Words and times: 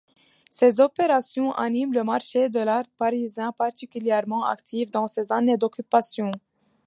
Ces 0.49 0.79
opérations 0.79 1.51
animent 1.51 1.93
le 1.93 2.03
marché 2.03 2.49
de 2.49 2.59
l'art 2.59 2.85
parisien 2.97 3.51
particulièrement 3.51 4.43
actif 4.47 4.89
dans 4.89 5.05
ces 5.05 5.31
années 5.31 5.57
d'occupation. 5.57 6.31